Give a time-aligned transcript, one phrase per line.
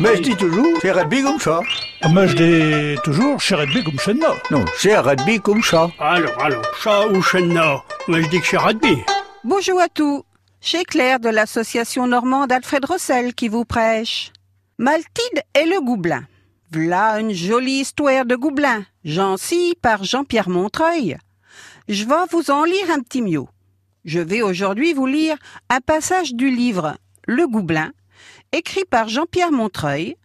[0.00, 1.60] Mais je dis toujours, c'est rugby comme ça.
[2.14, 4.22] Mais je dis toujours, chez rugby comme chez nous.
[4.50, 5.90] Non, c'est rugby comme ça.
[5.98, 8.98] Alors, alors, chat ou chenna Moi, je dis que c'est rugby.
[9.42, 10.22] Bonjour à tous.
[10.60, 14.32] Chez Claire de l'association normande Alfred Rossel qui vous prêche.
[14.78, 16.22] Maltide et le Goublin.
[16.70, 21.16] V'là une jolie histoire de Goublin, Jancy par Jean-Pierre Montreuil.
[21.88, 23.46] Je vais vous en lire un petit mieux.
[24.04, 25.36] Je vais aujourd'hui vous lire
[25.70, 26.96] un passage du livre
[27.26, 27.90] Le Goublin,
[28.52, 30.16] écrit par Jean-Pierre Montreuil,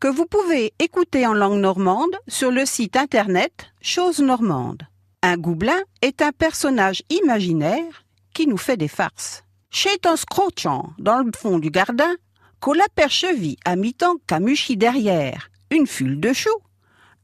[0.00, 4.82] que vous pouvez écouter en langue normande sur le site internet Chose Normande.
[5.22, 9.44] Un Goublin est un personnage imaginaire qui nous fait des farces.
[9.70, 12.14] Chez un scrochant dans le fond du gardin,
[12.60, 16.50] qu'on l'aperchevit à mi-temps camuchi derrière, une fule de choux,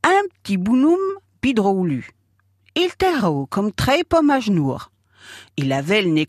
[0.05, 1.01] un petit bounoum
[1.41, 2.11] pidroulu.
[2.77, 4.77] Il terreau comme très pomme à genoux.
[5.57, 6.27] Il avait le nez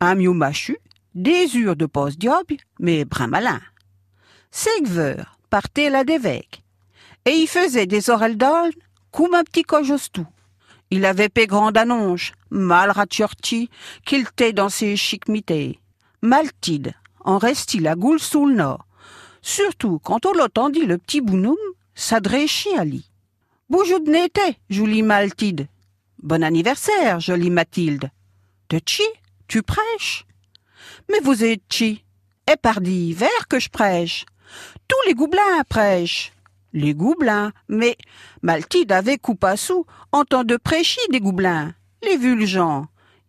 [0.00, 0.76] un mieux machu,
[1.14, 3.60] des ures de poste diable, mais brin malin.
[4.50, 6.62] Segveur partait là d'évêque,
[7.24, 8.72] et il faisait des oreilles d'olne
[9.10, 10.26] comme un petit cojostou.
[10.90, 13.70] Il avait pé grande annonce, mal ratchorti,
[14.04, 15.78] qu'il t'ait dans ses chicmités.
[16.20, 18.86] Maltide, en restit la goule sous le nord.
[19.40, 21.56] Surtout quand on l'entendit le petit bounoum
[21.94, 23.10] s'adresser à lui.
[23.70, 25.66] Bonjour de n'était, jolie Maltide.
[26.22, 28.10] Bon anniversaire, jolie Mathilde.
[28.68, 29.02] De chi,
[29.48, 30.26] tu prêches?
[31.10, 32.04] Mais vous êtes chi?
[32.50, 34.24] Et pardi, vers que je prêche.
[34.88, 36.32] Tous les goublins prêchent.
[36.72, 37.96] Les goublins, mais
[38.40, 39.18] Maltide avait
[39.56, 41.74] sous en temps de prêcher des goublins.
[42.02, 42.86] Les vulgens.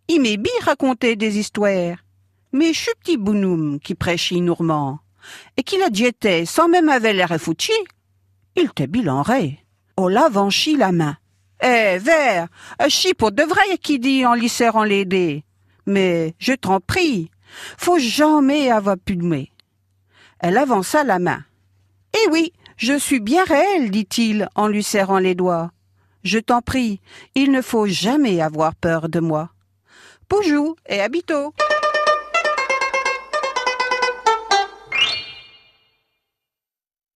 [0.08, 1.96] Il m'est bien raconté des histoires.
[2.52, 5.00] Mais je petit bounoum qui prêchit nourmand.
[5.56, 7.72] Et qu'il a diété sans même avoir l'air fouchi.
[8.56, 9.58] Il te bilanrait.
[9.96, 11.16] On l'avanchi la main.
[11.62, 12.48] Eh, vers,
[12.88, 15.44] chi pour de vrai qui dit en lui serrant les dés.
[15.86, 17.30] Mais je t'en prie,
[17.76, 19.46] faut jamais avoir pu de
[20.40, 21.44] Elle avança la main.
[22.14, 25.70] Eh oui, je suis bien réel, dit-il en lui serrant les doigts.
[26.22, 27.00] Je t'en prie,
[27.34, 29.50] il ne faut jamais avoir peur de moi.
[30.30, 31.52] Bonjour et à bientôt.